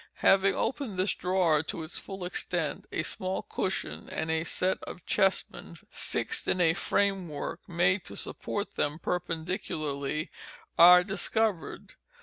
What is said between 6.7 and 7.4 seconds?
frame